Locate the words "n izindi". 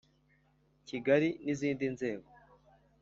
1.43-1.85